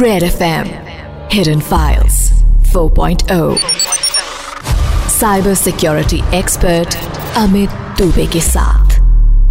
[0.00, 0.68] Red FM
[1.30, 2.14] Hidden Files.
[2.72, 3.58] 4.0
[5.08, 6.96] Cyber Security Expert
[7.34, 8.94] Amit Dubey के साथ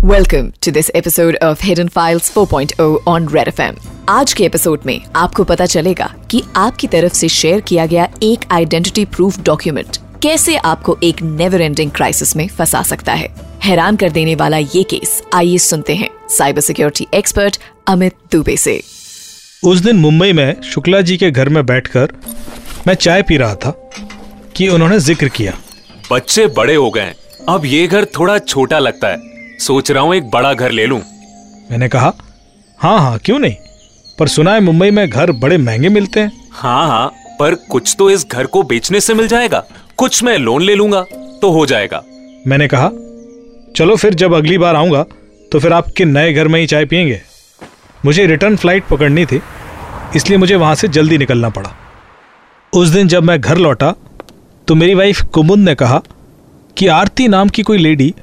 [0.03, 3.77] Welcome to this episode of Hidden Files 4.0 on Red FM.
[4.09, 8.45] आज के episode में आपको पता चलेगा कि आपकी तरफ़ से शेयर किया गया एक
[8.51, 14.09] आइडेंटिटी प्रूफ डॉक्यूमेंट कैसे आपको एक नेवर एंडिंग क्राइसिस में फंसा सकता है। हैरान कर
[14.09, 19.00] देने वाला ये केस आइए सुनते हैं cyber security expert Amit Dubey से।
[19.63, 22.11] उस दिन मुंबई में शुक्ला जी के घर में बैठकर
[22.87, 23.71] मैं चाय पी रहा था
[24.55, 25.53] कि उन्होंने ज़िक्र किया।
[26.11, 27.13] बच्चे बड़े हो गए
[27.49, 30.99] अब ये घर थोड़ा छोटा लगता है। सोच रहा हूँ एक बड़ा घर ले लूँ।
[31.71, 32.13] मैंने कहा
[32.79, 33.55] हाँ हाँ क्यों नहीं?
[34.19, 37.07] पर सुना है मुंबई में घर बड़े महँगे मिलते हैं। हाँ हाँ
[37.39, 39.63] पर कुछ तो इस घर को बेचने से मिल जाएगा।
[39.97, 41.05] कुछ मैं लोन ले लूँगा
[41.41, 42.03] तो हो जाएगा।
[42.47, 42.89] मैंने कहा
[43.75, 45.05] चलो फिर जब अगली बार आऊँगा
[45.51, 47.21] तो फिर आपके नए घर में ही चाय पियेंगे?
[48.05, 49.41] मुझे रिटर्न फ़्लाइट पकड़नी थी,
[50.15, 51.75] इसलिए मुझे वहाँ से जल्दी निकलना पड़ा।
[52.73, 53.93] उस दिन जब मैं घर लौटा
[54.67, 56.01] तो मेरी वाइफ कुमुद ने कहा
[56.77, 58.13] कि आरती नाम की कोई लेडी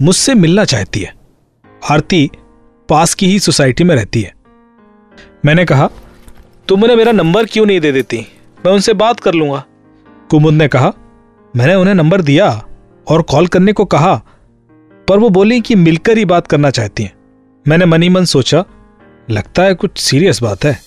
[0.00, 1.14] मुझसे मिलना चाहती है।
[1.82, 2.30] आरती
[2.88, 4.32] पास की ही सोसाइटी में रहती है।
[5.44, 5.88] मैंने कहा,
[6.68, 8.26] तुम उन्हें मेरा नंबर क्यों नहीं दे देती?
[8.64, 9.64] मैं उनसे बात कर लूँगा।
[10.30, 10.92] कुमुद ने कहा,
[11.54, 12.48] मैंने उन्हें नंबर दिया
[13.06, 14.14] और कॉल करने को कहा,
[15.08, 17.12] पर वो बोली कि मिलकर ही बात करना चाहती हैं।
[17.66, 18.64] मैंने मनी मन सोचा
[19.30, 20.78] लगता है कुछ सीरियस बात है।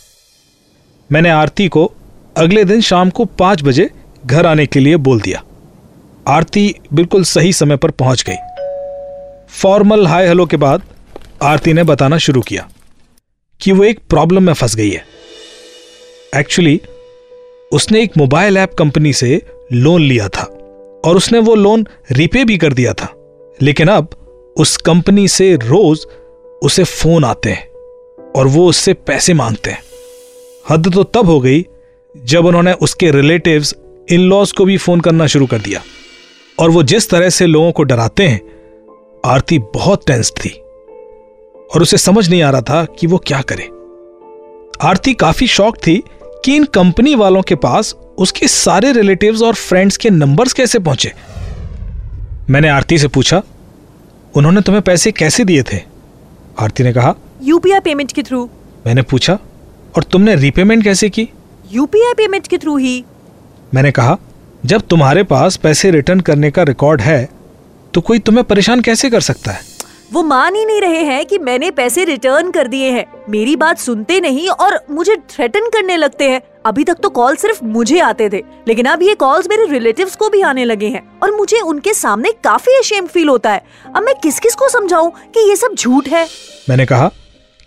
[1.11, 1.91] मैंने आरती को
[2.37, 3.89] अगले दिन शाम को पाँच बजे
[4.25, 5.43] घर आने के लिए बोल दिया।
[6.27, 8.35] आरती बिल्कुल सही समय पर पहुँच गई।
[9.49, 10.81] फॉर्मल हाय हेलो के बाद
[11.43, 12.69] आरती ने बताना शुरू किया
[13.61, 15.03] कि वो एक प्रॉब्लम में फंस गई है।
[16.35, 16.81] एक्चुअली
[17.71, 20.43] उसने एक मोबाइल ऐप कंपनी से लोन लिया था
[21.05, 23.13] और उसने वो लोन रिपे भी कर दिया था।
[23.61, 24.09] लेकिन अब
[24.57, 26.05] उस कंपनी से रोज
[26.63, 27.68] उसे फ़ोन आते हैं।
[28.35, 29.83] और वो उससे पैसे मांगते हैं।
[30.69, 31.65] हद तो तब हो गई
[32.25, 33.75] जब उन्होंने उसके रिलेटिव्स
[34.11, 35.81] इन लॉज को भी फ़ोन करना शुरू कर दिया।
[36.59, 38.41] और वो जिस तरह से लोगों को डराते हैं,
[39.25, 40.49] आरती बहुत टेंस थी।
[41.75, 43.69] और उसे समझ नहीं आ रहा था कि वो क्या करे।
[44.87, 46.03] आरती काफ़ी शौक थी
[46.45, 51.13] कि इन कंपनी वालों के पास उसके सारे रिलेटिव्स और फ्रेंड्स के नंबर्स कैसे पहुँचे।
[52.49, 53.43] मैंने आरती से पूछा,
[54.35, 55.88] उन्होंने तुम्हें पैसे कैसे दिए थे?
[56.59, 58.49] आरती ने कहा यूपीआई पेमेंट के थ्रू
[58.87, 59.33] मैंने पूछा
[59.95, 61.27] और तुमने रीपेमेंट कैसे की?
[61.71, 63.03] यूपीआई पेमेंट के थ्रू ही।
[63.73, 64.17] मैंने कहा
[64.65, 67.29] जब तुम्हारे पास पैसे रिटर्न करने का रिकॉर्ड है
[67.93, 69.59] तो कोई तुम्हें परेशान कैसे कर सकता है?
[70.11, 73.79] वो मान ही नहीं रहे हैं कि मैंने पैसे रिटर्न कर दिए हैं। मेरी बात
[73.79, 78.29] सुनते नहीं और मुझे थ्रेटन करने लगते हैं। अभी तक तो कॉल सिर्फ़ मुझे आते
[78.29, 81.93] थे लेकिन अब ये कॉल्स मेरे रिलेटिव्स को भी आने लगे हैं और मुझे उनके
[81.93, 83.63] सामने काफ़ी अशेम फील होता है।
[83.95, 86.27] अब मैं किस किस को समझाऊं कि ये सब झूठ है?
[86.69, 87.11] मैंने कहा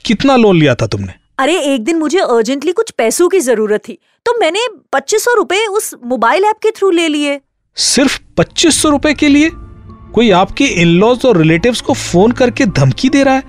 [0.04, 1.14] कितना लोन लिया था तुमने?
[1.38, 5.66] अरे एक दिन मुझे अर्जेंटली कुछ पैसों की ज़रूरत थी तो मैंने पच्चीस सौ रूपए
[5.68, 7.40] उस मोबाइल ऐप के थ्रू ले लिए।
[7.76, 9.50] सिर्फ़ पच्चीस सौ रुपए के लिए?
[10.14, 13.42] कोई आपके इन लॉज और रिलेटिव्स को फ़ोन करके धमकी दे रहा है?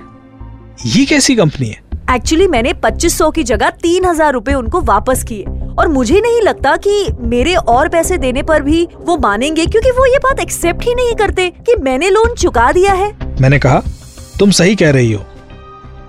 [0.86, 1.82] ये कैसी कंपनी है?
[2.12, 5.44] एक्चुअली मैंने पच्चीस सौ की जगह तीन हज़ार रूपए उनको वापस किए।
[5.80, 10.06] और मुझे नहीं लगता कि मेरे और पैसे देने पर भी वो मानेंगे क्योंकि वो
[10.06, 13.82] ये बात एक्सेप्ट ही नहीं करते कि मैंने लोन चुका दिया है। मैंने कहा
[14.40, 15.24] तुम सही कह रही हो।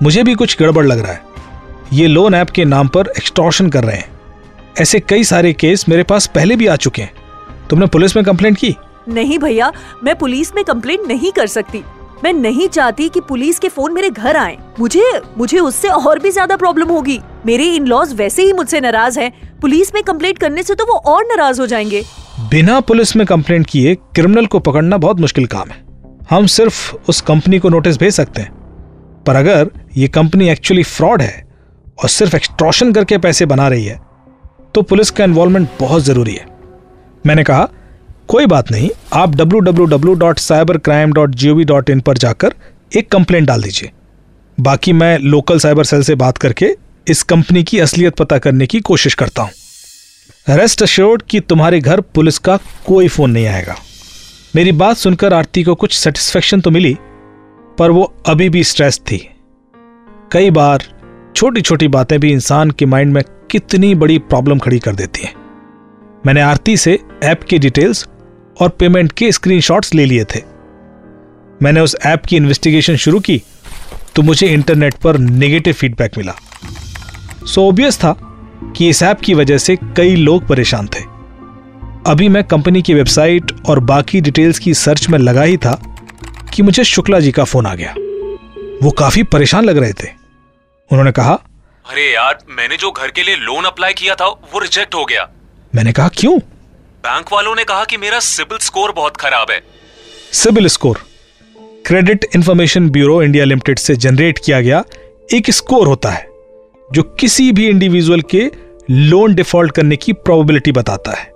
[0.02, 1.22] मुझे भी कुछ गड़बड़ लग रहा है।
[1.92, 4.12] ये लोन ऐप के नाम पर एक्सटॉर्शन कर रहे हैं।
[4.80, 7.12] ऐसे कई सारे केस मेरे पास पहले भी आ चुके हैं।
[7.70, 8.76] तुमने पुलिस में कंप्लेंट की?
[9.08, 9.72] नहीं भैया,
[10.04, 11.82] मैं पुलिस में कंप्लेंट नहीं कर सकती।
[12.24, 16.30] मैं नहीं चाहती कि पुलिस के फ़ोन मेरे घर आए। मुझे मुझे उससे और भी
[16.30, 20.62] ज़्यादा प्रॉब्लम होगी। मेरे इन लॉज वैसे ही मुझसे नाराज़ हैं। पुलिस में कंप्लेंट करने
[20.62, 22.02] से तो वो और नाराज़ हो जाएँगे।
[22.50, 25.82] बिना पुलिस में कंप्लेंट किए क्रिमिनल को पकड़ना बहुत मुश्किल काम है।
[26.30, 28.52] हम सिर्फ़ उस कंपनी को नोटिस भेज सकते हैं।
[29.26, 31.46] पर अगर ये कंपनी एक्चुअली फ्रॉड है
[31.98, 34.00] और सिर्फ़ एक्सट्रॉशन करके पैसे बना रही है
[34.74, 36.46] तो पुलिस का इन्वॉल्वमेंट बहुत ज़रूरी है।
[37.24, 37.68] मैंने कहा
[38.28, 42.54] कोई बात नहीं, आप www.cybercrime.gov.in पर जाकर
[42.96, 43.90] एक कंप्लेंट डाल दीजिए।
[44.60, 46.76] बाकी मैं लोकल साइबर सेल से बात करके
[47.08, 49.50] इस कंपनी की असलियत पता करने की कोशिश करता हूँ।
[50.56, 53.76] रेस्ट अश्योर्ड कि तुम्हारे घर पुलिस का कोई फ़ोन नहीं आएगा।
[54.56, 56.98] मेरी बात सुनकर आरती को कुछ सेटिस्फेक्शन तो मिली,
[57.78, 59.30] पर वो अभी भी स्ट्रेस थी।
[60.32, 60.82] कई बार
[61.36, 65.34] छोटी छोटी बातें भी इंसान के माइंड में कितनी बड़ी प्रॉब्लम खड़ी कर देती हैं।
[66.26, 68.08] मैंने आरती से ऐप की डिटेल्स
[68.60, 70.40] और पेमेंट के स्क्रीनशॉट्स ले लिए थे।
[71.62, 73.42] मैंने उस ऐप की इन्वेस्टिगेशन शुरू की
[74.16, 76.34] तो मुझे इंटरनेट पर नेगेटिव फीडबैक मिला।
[77.46, 78.14] सो ऑब्वियस था
[78.76, 81.00] कि इस ऐप की वजह से कई लोग परेशान थे।
[82.06, 85.74] अभी मैं कंपनी की वेबसाइट और बाकी डिटेल्स की सर्च में लगा ही था
[86.54, 87.94] कि मुझे शुक्ला जी का फ़ोन आ गया।
[88.82, 90.08] वो काफ़ी परेशान लग रहे थे।
[90.90, 91.32] उन्होंने कहा
[91.84, 95.28] अरे यार मैंने जो घर के लिए लोन अप्लाई किया था वो रिजेक्ट हो गया।
[95.74, 96.38] मैंने कहा क्यों?
[97.04, 99.60] बैंक वालों ने कहा कि मेरा सिबिल स्कोर बहुत खराब है।
[100.32, 100.98] CIBIL score,
[101.86, 104.84] credit information bureau India limited से जनरेट किया गया
[105.34, 106.28] एक स्कोर होता है,
[106.92, 108.50] जो किसी भी इंडिविजुअल के
[108.90, 111.32] लोन डिफ़ॉल्ट करने की प्रोबेबिलिटी बताता है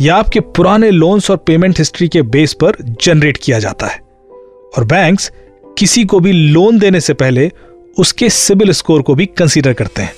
[0.00, 3.98] यह आपके पुराने लोन्स और पेमेंट हिस्ट्री के बेस पर जनरेट किया जाता है।
[4.78, 5.32] और बैंक्स
[5.78, 7.50] किसी को भी लोन देने से पहले
[7.98, 10.14] उसके सिबिल स्कोर को भी कंसीडर करते हैं।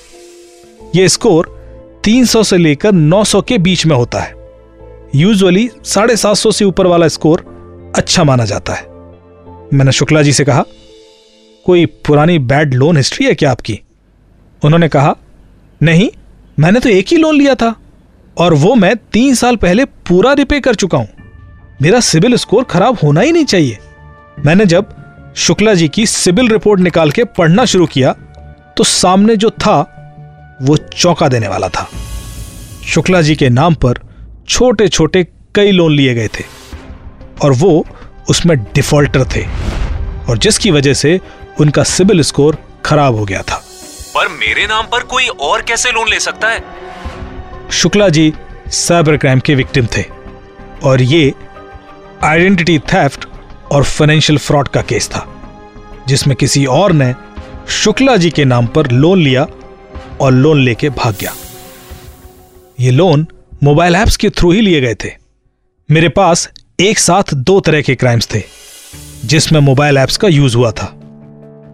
[0.95, 1.51] यह स्कोर
[2.03, 4.42] 300 से लेकर 900 के बीच में होता है।
[5.15, 7.41] यूजुअली साढ़े सात सौ से ऊपर वाला स्कोर
[7.95, 8.85] अच्छा माना जाता है।
[9.73, 10.63] मैंने शुक्ला जी से कहा,
[11.65, 13.79] कोई पुरानी बैड लोन हिस्ट्री है क्या आपकी?
[14.61, 15.15] उन्होंने कहा,
[15.81, 16.09] नहीं,
[16.59, 17.73] मैंने तो एक ही लोन लिया था
[18.37, 21.07] और वो मैं तीन साल पहले पूरा रिपे कर चुका हूँ।
[21.81, 23.77] मेरा सिबिल स्कोर खराब होना ही नहीं चाहिए।
[24.39, 24.95] मैंने जब
[25.37, 28.15] शुक्ला जी की सिबिल रिपोर्ट निकाल के पढ़ना शुरू किया
[28.77, 29.79] तो सामने जो था,
[30.61, 31.87] वो चौंका देने वाला था।
[32.87, 33.99] शुक्ला जी के नाम पर
[34.47, 36.43] छोटे छोटे कई लोन लिए गए थे।
[37.43, 37.85] और वो
[38.29, 39.45] उसमें डिफॉल्टर थे।
[40.29, 41.19] और जिसकी वजह से
[41.59, 43.63] उनका सिबिल स्कोर खराब हो गया था।
[44.15, 46.63] पर मेरे नाम पर कोई और कैसे लोन ले सकता है?
[47.71, 48.33] शुक्ला जी
[48.67, 50.05] साइबर क्राइम के विक्टिम थे।
[50.83, 51.33] और ये
[52.23, 53.25] आइडेंटिटी थेफ्ट
[53.71, 55.27] और फाइनेंशियल फ्रॉड का केस था
[56.07, 57.13] जिसमें किसी और ने
[57.69, 59.47] शुक्ला जी के नाम पर लोन लिया
[60.21, 61.33] और लोन लेके भाग गया।
[62.79, 63.27] ये लोन
[63.63, 65.09] मोबाइल ऐप्स के थ्रू ही लिए गए थे।
[65.91, 66.49] मेरे पास
[66.79, 68.41] एक साथ दो तरह के क्राइम्स थे,
[69.25, 70.85] जिसमें मोबाइल ऐप्स का यूज़ हुआ था।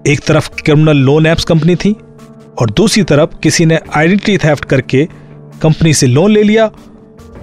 [0.08, 1.96] एक तरफ़ क्रिमिनल लोन ऐप्स कंपनी थी,
[2.60, 5.06] और दूसरी तरफ़ किसी ने आइडेंटिटी थेफ्ट करके
[5.62, 6.72] कंपनी से लोन ले लिया,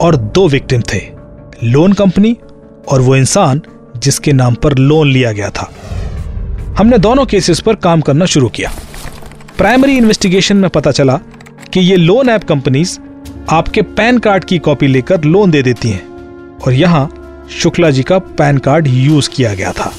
[0.01, 1.01] और दो विक्टिम थे,
[1.65, 2.37] लोन कंपनी
[2.89, 3.63] और वो इंसान
[3.97, 5.73] जिसके नाम पर लोन लिया गया था।
[6.79, 8.73] हमने दोनों केसेस पर काम करना शुरू किया।
[9.59, 11.17] प्राइमरी इन्वेस्टिगेशन में पता चला
[11.73, 12.99] कि ये लोन ऐप कंपनीज़
[13.51, 16.07] आपके पैन कार्ड की कॉपी लेकर लोन दे देती हैं।
[16.59, 17.11] और यहाँ
[17.51, 19.95] शुक्ला जी का पैन कार्ड यूज़ किया गया था।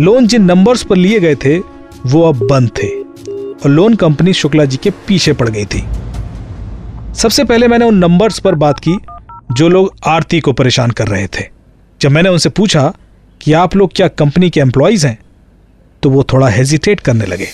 [0.00, 1.58] लोन जिन नंबर्स पर लिए गए थे,
[2.06, 2.88] वो अब बंद थे।
[3.54, 5.84] और लोन कंपनी शुक्ला जी के पीछे पड़ गई थी।
[7.14, 8.98] सबसे पहले मैंने उन नंबर्स पर बात की,
[9.52, 11.44] जो लोग आरती को परेशान कर रहे थे।
[12.00, 12.92] जब मैंने उनसे पूछा
[13.40, 15.18] कि आप लोग क्या कंपनी के एम्प्लॉयज़ हैं
[16.02, 17.48] तो वो थोड़ा हेजिटेट करने लगे।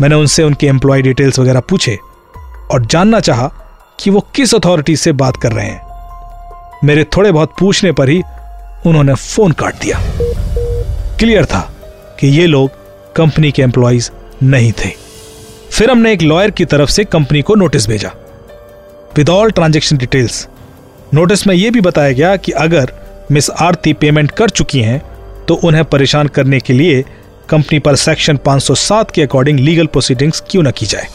[0.00, 1.98] मैंने उनसे उनके एम्प्लॉय डिटेल्स वगैरह पूछे
[2.72, 3.54] और जानना चाहा
[4.02, 5.80] कि वो किस अथॉरिटी से बात कर रहे हैं।
[6.84, 8.22] मेरे थोड़े बहुत पूछने पर ही
[8.86, 9.98] उन्होंने फ़ोन काट दिया।
[11.18, 11.60] क्लियर था
[12.20, 12.70] कि ये लोग
[13.14, 14.10] कंपनी के एम्प्लॉयज़
[14.42, 14.90] नहीं थे।
[15.70, 18.10] फिर हमने एक लॉयर की तरफ़ से कंपनी को नोटिस भेजा।
[19.16, 20.48] With all transaction details
[21.14, 22.92] notice में यह भी बताया गया कि अगर
[23.32, 25.02] मिस आरती पेमेंट कर चुकी हैं
[25.48, 27.04] तो उन्हें परेशान करने के लिए
[27.48, 31.06] कंपनी पर सेक्शन 507 के अकॉर्डिंग लीगल प्रोसीडिंग्स क्यों न की जाए।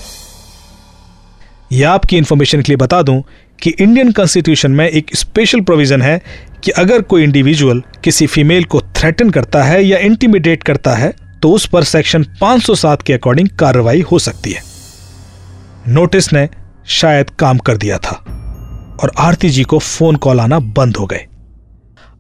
[1.72, 3.24] यह आपकी इंफॉर्मेशन के लिए बता दूँ
[3.62, 6.22] कि इंडियन कॉन्स्टिट्यूशन में एक स्पेशल प्रोविज़न है
[6.64, 11.52] कि अगर कोई इंडिविजुअल किसी फीमेल को थ्रेटन करता है या इंटीमिडेट करता है तो
[11.52, 14.62] उस पर सेक्शन 507 के अकॉर्डिंग कार्रवाई हो सकती है।
[15.88, 16.48] नोटिस ने
[16.88, 18.16] शायद काम कर दिया था
[19.04, 21.26] और आरती जी को फ़ोन कॉल आना बंद हो गए।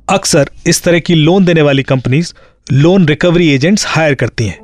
[0.10, 2.34] अक्सर इस तरह की लोन देने वाली companies
[2.72, 4.60] loan recovery agents hire करती हैं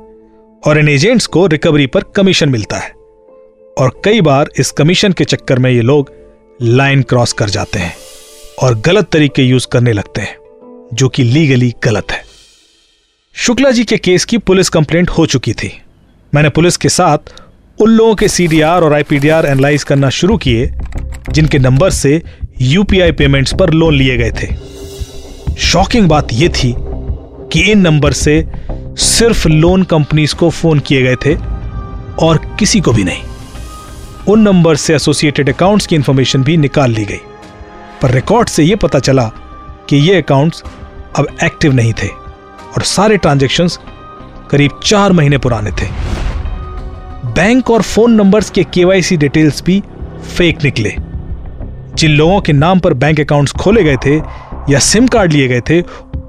[0.66, 2.93] और इन एजेंट्स को रिकवरी पर कमीशन मिलता है।
[3.78, 6.10] और कई बार इस कमीशन के चक्कर में ये लोग
[6.62, 7.94] लाइन क्रॉस कर जाते हैं
[8.62, 10.36] और गलत तरीके यूज़ करने लगते हैं,
[10.94, 12.22] जो कि लीगली गलत है।
[13.36, 15.72] शुक्ला जी के केस की पुलिस कंप्लेंट हो चुकी थी।
[16.34, 17.34] मैंने पुलिस के साथ
[17.78, 20.70] उन लोगों के सीडीआर और आईपीडीआर एनालाइज करना शुरू किए,
[21.30, 22.22] जिनके नंबर से
[22.60, 24.54] यूपीआई पेमेंट्स पर लोन लिए गए थे।
[25.60, 28.44] शॉकिंग बात यह थी कि इन नंबर से
[28.96, 31.34] सिर्फ़ लोन कंपनीज़ को फ़ोन किए गए थे
[32.26, 33.22] और किसी को भी नहीं।
[34.28, 37.20] उन नंबर से एसोसिएटेड अकाउंट्स की इंफॉर्मेशन भी निकाल ली गई।
[38.02, 39.24] पर रिकॉर्ड से यह पता चला
[39.88, 40.62] कि ये अकाउंट्स
[41.18, 42.08] अब एक्टिव नहीं थे
[42.76, 43.78] और सारे ट्रांजेक्शन्स
[44.50, 45.86] करीब चार महीने पुराने थे।
[47.26, 49.82] बैंक और फ़ोन नंबर्स के केवाईसी डिटेल्स भी
[50.36, 50.96] फेक निकले।
[51.94, 54.16] जिन लोगों के नाम पर बैंक अकाउंट्स खोले गए थे
[54.72, 55.80] या सिम कार्ड लिए गए थे,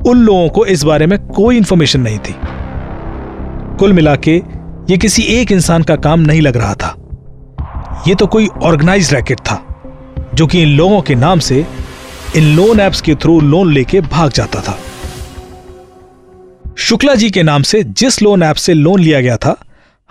[0.08, 2.36] उन लोगों को इस बारे में कोई इंफॉर्मेशन नहीं थी।
[3.78, 4.36] कुल मिला के
[4.90, 6.96] ये किसी एक इंसान का काम नहीं लग रहा था।
[8.08, 9.56] ये तो कोई ऑर्गेनाइज रैकेट था,
[10.34, 11.66] जो कि इन लोगों के नाम से
[12.36, 14.78] इन लोन एप्स के थ्रू लोन लेके भाग जाता था।
[16.78, 19.56] शुक्ला जी के नाम से जिस लोन ऐप से लोन लिया गया था,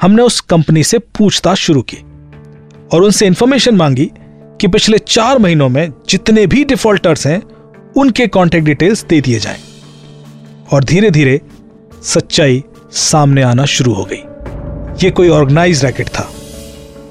[0.01, 1.97] हमने उस कंपनी से पूछताछ शुरू की
[2.93, 4.11] और उनसे इंफॉर्मेशन मांगी
[4.61, 7.43] कि पिछले चार महीनों में जितने भी डिफॉल्टर्स हैं,
[7.97, 9.61] उनके कॉन्टेक्ट डिटेल्स दे दिए जाएँ।
[10.73, 11.41] और धीरे धीरे
[12.03, 12.63] सच्चाई
[12.93, 14.23] सामने आना शुरू हो गई।
[15.05, 16.31] यह कोई ऑर्गेनाइज रैकेट था।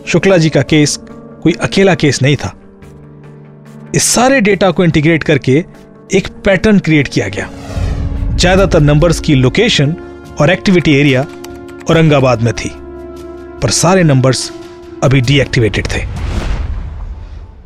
[0.07, 0.97] शुक्ला जी का केस
[1.43, 2.53] कोई अकेला केस नहीं था।
[3.95, 5.53] इस सारे डेटा को इंटीग्रेट करके
[6.11, 7.49] एक पैटर्न क्रिएट किया गया।
[8.35, 9.95] ज़्यादातर नंबर्स की लोकेशन
[10.41, 11.25] और एक्टिविटी एरिया
[11.89, 12.71] औरंगाबाद में थी,
[13.61, 14.51] पर सारे नंबर्स
[15.03, 16.01] अभी डीएक्टिवेटेड थे।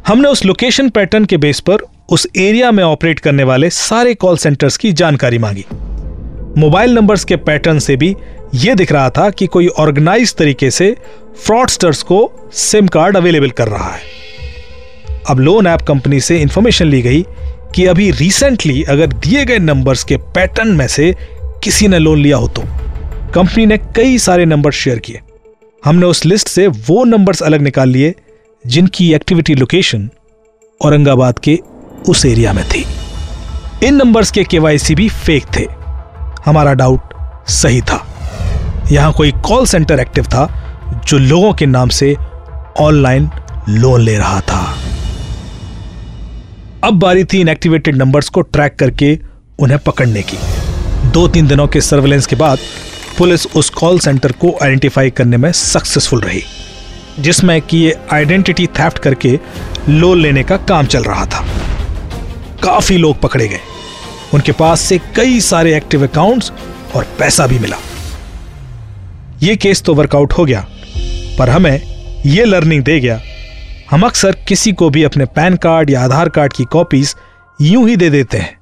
[0.08, 4.38] हमने उस लोकेशन पैटर्न के बेस पर उस एरिया में ऑपरेट करने वाले सारे कॉल
[4.38, 5.66] सेंटर्स की जानकारी मांगी।
[6.58, 8.16] मोबाइल नंबर्स के पैटर्न से भी
[8.56, 10.98] यह दिख रहा था कि कोई ऑर्गेनाइज तरीके से
[11.46, 14.02] फ्रॉडस्टर्स को सिम कार्ड अवेलेबल कर रहा है।
[15.30, 17.26] अब लोन ऐप कंपनी से इंफॉर्मेशन ली गई
[17.76, 21.16] कि अभी रिसेंटली अगर दिए गए नंबर्स के पैटर्न में से
[21.64, 22.64] किसी ने लोन लिया हो तो।
[23.34, 25.20] कंपनी ने कई सारे नंबर शेयर किए।
[25.86, 28.16] हमने उस लिस्ट से वो नंबर्स अलग निकाल लिए,
[28.68, 30.10] जिनकी एक्टिविटी लोकेशन
[30.82, 31.60] औरंगाबाद के
[32.10, 32.86] उस एरिया में थी।
[33.84, 35.77] इन नंबर्स के केवाईसी भी फेक थे।
[36.48, 37.14] हमारा डाउट
[37.52, 38.04] सही था।
[38.92, 40.46] यहाँ कोई कॉल सेंटर एक्टिव था,
[41.08, 42.16] जो लोगों के नाम से
[42.80, 43.30] ऑनलाइन
[43.70, 44.60] लोन ले रहा था।
[46.84, 49.18] अब बारी थी इनएक्टिवेटेड नंबर्स को ट्रैक करके
[49.60, 50.38] उन्हें पकड़ने की।
[51.10, 52.60] दो तीन दिनों के सर्वेलेंस के बाद
[53.18, 56.44] पुलिस उस कॉल सेंटर को आइडेंटिफाई करने में सक्सेसफुल रही,
[57.20, 59.40] जिसमें कि ये आइडेंटिटी थेफ्ट करके
[59.90, 61.46] लोन लेने का काम चल रहा था।
[62.64, 63.60] काफ़ी लोग पकड़े गए।
[64.34, 66.52] उनके पास से कई सारे एक्टिव अकाउंट्स
[66.96, 67.78] और पैसा भी मिला।
[69.44, 70.66] यह केस तो वर्कआउट हो गया,
[71.40, 71.82] पर हमें
[72.26, 73.22] यह लर्निंग दे गया।
[73.92, 77.16] हम अक्सर किसी को भी अपने पैन कार्ड या आधार कार्ड की कॉपीज
[77.62, 78.58] यूँ ही दे देते हैं,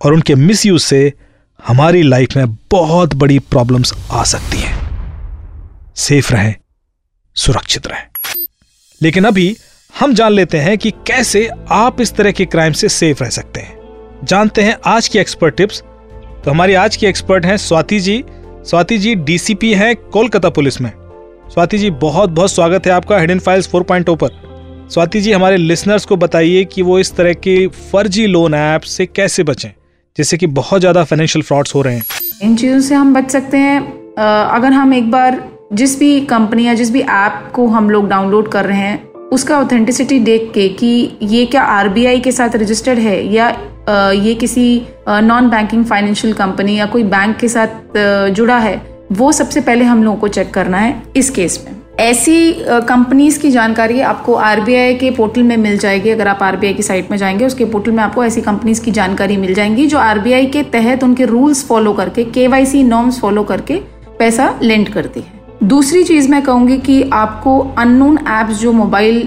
[0.00, 1.12] और उनके मिसयूज से
[1.66, 4.78] हमारी लाइफ में बहुत बड़ी प्रॉब्लम्स आ सकती हैं।
[5.96, 6.54] सेफ़ रहें,
[7.36, 8.06] सुरक्षित रहें।
[9.02, 9.56] लेकिन अभी
[10.00, 13.60] हम जान लेते हैं कि कैसे आप इस तरह के क्राइम से सेफ़ रह सकते
[13.60, 13.79] हैं।
[14.24, 15.82] जानते हैं आज की एक्सपर्ट टिप्स
[16.44, 18.24] तो हमारी आज की एक्सपर्ट हैं स्वाति जी।
[18.64, 20.90] स्वाति जी डीसीपी हैं कोलकाता पुलिस में।
[21.50, 26.04] स्वाति जी बहुत बहुत स्वागत है आपका हिडन फाइल्स 4.0 पर। स्वाति जी, हमारे लिसनर्स
[26.04, 29.70] को बताइए कि वो इस तरह के फर्जी लोन ऐप से कैसे बचें,
[30.18, 32.04] जिससे कि बहुत ज़्यादा फाइनेंशियल फ्रॉड्स हो रहे हैं।
[32.42, 33.80] इन चीज़ों से हम बच सकते हैं।
[34.18, 38.52] अगर हम एक बार जिस भी कंपनी या जिस भी ऐप को हम लोग डाउनलोड
[38.52, 43.26] कर रहे हैं, उसका ऑथेंटिसिटी देख के कि ये क्या आरबीआई के साथ रजिस्टर्ड है
[43.26, 43.50] या
[43.88, 47.96] ये किसी नॉन बैंकिंग फाइनेंशियल कंपनी या कोई बैंक के साथ
[48.30, 48.80] जुड़ा है,
[49.12, 53.50] वो सबसे पहले हम लोगों को चेक करना है इस केस में। ऐसी कंपनीज़ की
[53.50, 57.46] जानकारी आपको आरबीआई के पोर्टल में मिल जाएगी। अगर आप आरबीआई की साइट में जाएँगे,
[57.46, 61.24] उसके पोर्टल में आपको ऐसी कंपनीज़ की जानकारी मिल जाएँगी जो आरबीआई के तहत उनके
[61.24, 63.80] रूल्स फॉलो करके केवाईसी नॉर्म्स फॉलो करके
[64.18, 69.18] पैसा लेंड करती है। दूसरी चीज़ मैं कहूँगी कि आपको अननोन एप्स जो मोबाइल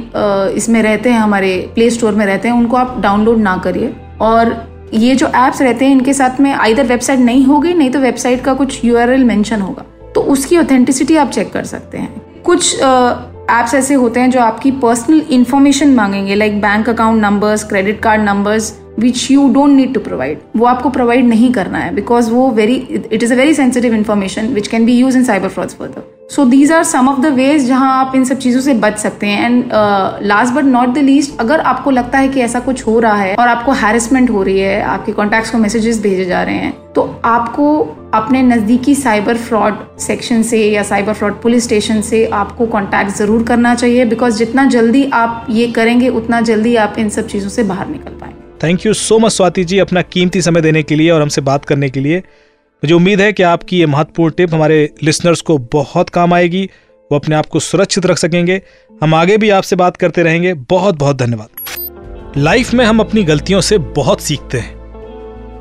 [0.56, 4.56] इसमें रहते हैं, हमारे प्ले स्टोर में रहते हैं, उनको आप डाउनलोड ना करिए। और
[4.94, 8.44] ये जो एप्स रहते हैं, इनके साथ में आइधर वेबसाइट नहीं होगी, नहीं तो वेबसाइट
[8.44, 13.74] का कुछ यूआरएल मेंशन होगा। तो उसकी ऑथेंटिसिटी आप चेक कर सकते हैं। कुछ एप्स
[13.76, 18.74] ऐसे होते हैं जो आपकी पर्सनल इन्फॉर्मेशन मांगेंगे like bank account numbers credit card numbers
[19.00, 22.76] which you don't need to provide वो आपको प्रोवाइड नहीं करना है बिकॉज़ वो very
[23.12, 26.44] it is a very sensitive information which can be used in cyber frauds further so
[26.46, 29.46] these are some of the ways जहाँ आप इन सब चीज़ों से बच सकते हैं।
[29.46, 29.72] And
[30.24, 33.36] last but not the least अगर आपको लगता है कि ऐसा कुछ हो रहा है
[33.36, 37.02] और आपको हैरेसमेंट हो रही है, आपके कॉन्टेक्ट को मैसेजेस भेजे जा रहे हैं तो
[37.26, 37.68] आपको
[38.14, 43.44] अपने नज़दीकी साइबर फ्रॉड सेक्शन से या साइबर फ्रॉड पुलिस स्टेशन से आपको कांटेक्ट ज़रूर
[43.44, 47.64] करना चाहिए बिकॉज़ जितना जल्दी आप ये करेंगे, उतना जल्दी आप इन सब चीज़ों से
[47.66, 51.10] बाहर निकल पाएँगे। Thank you so much Swati ji अपना कीमती समय देने के लिए
[51.12, 52.24] और हमसे बात करने के लिए।
[52.84, 56.64] मुझे उम्मीद है कि आपकी ये महत्वपूर्ण टिप हमारे लिसनर्स को बहुत काम आएगी,
[57.12, 58.62] वो अपने आप को सुरक्षित रख सकेंगे।
[59.04, 63.62] हम आगे भी आपसे बात करते रहेंगे। बहुत बहुत धन्यवाद। लाइफ में हम अपनी गलतियों
[63.62, 64.76] से बहुत सीखते हैं,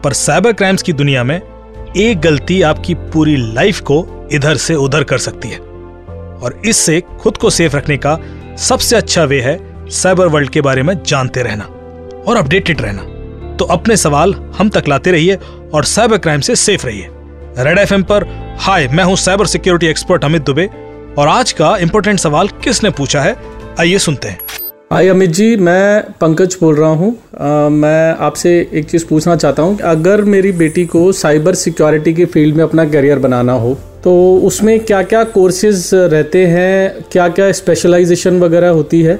[0.05, 1.41] पर साइबर क्राइम्स की दुनिया में
[1.97, 7.37] एक गलती आपकी पूरी लाइफ को इधर से उधर कर सकती है। और इससे खुद
[7.37, 8.19] को सेफ़ रखने का
[8.59, 9.59] सबसे अच्छा वे है
[9.93, 11.64] साइबर वर्ल्ड के बारे में जानते रहना
[12.26, 13.09] और अपडेटेड रहना।
[13.57, 15.38] तो अपने सवाल हम तक लाते रहिए
[15.75, 17.09] और साइबर क्राइम से सेफ़ रहिए।
[17.59, 18.25] रेड एफएम पर
[18.61, 20.69] हाय मैं हूँ cyber security expert Amit Dubey,
[21.19, 23.37] और आज का इंपॉर्टेंट सवाल किसने पूछा है?
[23.81, 24.41] आइए सुनते हैं।
[24.93, 27.11] हाय अमित जी, मैं पंकज बोल रहा हूँ।
[27.71, 32.57] मैं आपसे एक चीज़ पूछना चाहता हूँ अगर मेरी बेटी को साइबर सिक्योरिटी के फ़ील्ड
[32.57, 33.75] में अपना करियर बनाना हो
[34.05, 34.12] तो
[34.45, 39.19] उसमें क्या क्या कोर्सेज रहते हैं क्या क्या स्पेशलाइजेशन वगैरह होती है,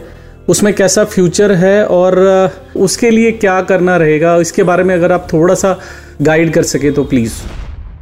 [0.49, 5.29] उसमें कैसा फ्यूचर है, और उसके लिए क्या करना रहेगा, इसके बारे में अगर आप
[5.33, 5.79] थोड़ा सा
[6.23, 7.35] गाइड कर सके तो प्लीज़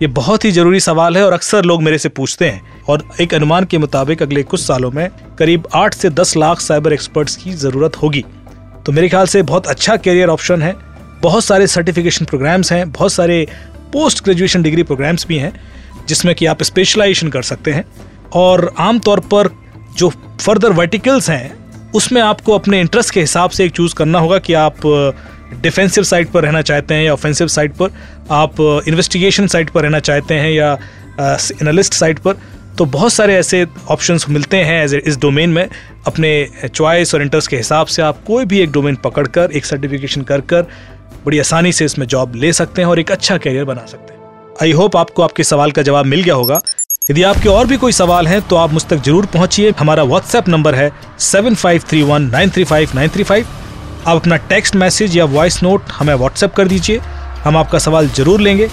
[0.03, 3.35] ये बहुत ही ज़रूरी सवाल है और अक्सर लोग मेरे से पूछते हैं और एक
[3.35, 5.09] अनुमान के मुताबिक अगले कुछ सालों में
[5.39, 8.25] करीब आठ से दस लाख साइबर एक्सपर्ट्स की ज़रूरत होगी।
[8.87, 10.75] तो मेरे ख्याल से बहुत अच्छा करियर ऑप्शन है।
[11.23, 13.47] बहुत सारे सर्टिफिकेशन प्रोग्राम्स हैं, बहुत सारे
[13.93, 15.53] पोस्ट ग्रेजुएशन डिग्री प्रोग्राम्स भी हैं,
[16.09, 17.85] जिसमें कि आप स्पेशलाइजेशन कर सकते हैं।
[18.33, 19.49] और आमतौर पर
[19.97, 21.53] जो फर्दर वर्टिकल्स हैं,
[21.95, 24.87] उसमें आपको अपने इंटरेस्ट के हिसाब से एक चूज़ करना होगा कि आप
[25.53, 27.91] डिफेंसिव साइड पर रहना चाहते हैं या ऑफेंसिव साइड पर,
[28.31, 30.73] आप इन्वेस्टिगेशन साइड पर रहना चाहते हैं या
[31.63, 32.37] एनालिस्ट साइड पर
[32.79, 35.69] तो बहुत सारे ऐसे ऑप्शंस मिलते हैं एज इस डोमेन में।
[36.07, 36.31] अपने
[36.67, 40.41] चॉइस और इंटरेस्ट के हिसाब से आप कोई भी एक डोमेन पकड़कर, एक सर्टिफिकेशन कर
[40.43, 40.67] कर
[41.25, 44.21] बड़ी आसानी से इसमें जॉब ले सकते हैं और एक अच्छा करियर बना सकते हैं।
[44.63, 46.61] आई होप आपको आपके सवाल का जवाब मिल गया होगा।
[47.11, 50.49] यदि आपके और भी कोई सवाल हैं तो आप मुझ तक ज़रूर पहुंचिए। हमारा व्हाट्सएप
[50.49, 50.91] नंबर है
[51.21, 53.47] seven five three one nine three five nine three five
[54.01, 57.01] आप अपना टेक्स्ट मैसेज या वॉइस नोट हमें व्हाट्सएप कर दीजिए।
[57.45, 58.69] हम आपका सवाल ज़रूर लेंगे।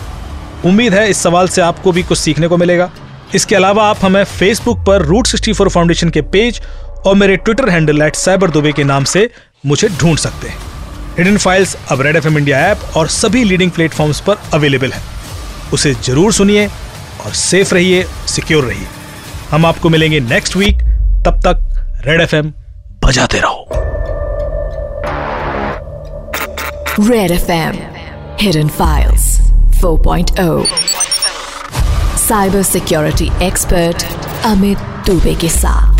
[0.65, 2.89] उम्मीद है इस सवाल से आपको भी कुछ सीखने को मिलेगा।
[3.35, 6.61] इसके अलावा आप हमें फेसबुक पर रूट सिक्सटी फोर फाउंडेशन के पेज
[7.05, 9.29] और मेरे Twitter handle at cyber Dube के नाम से
[9.65, 10.57] मुझे ढूंढ सकते हैं।
[11.17, 15.01] हिडन फाइल्स अब रेड एफ़ इंडिया ऐप और सभी लीडिंग प्लेटफॉर्म्स पर अवेलेबल है।
[15.73, 16.67] उसे ज़रूर सुनिए
[17.25, 18.87] और सेफ़ रहिए सिक्योर रहिए।
[19.51, 20.81] हम आपको मिलेंगे नेक्स्ट वीक
[21.25, 21.63] तब तक
[22.05, 22.35] रेड एफ़
[23.05, 23.65] बजाते रहो।
[26.99, 27.75] Red F M
[28.41, 29.25] hidden files
[29.81, 30.65] 4.0
[32.19, 34.05] cyber security expert
[34.45, 34.77] Amit
[35.07, 35.96] Dube के साथ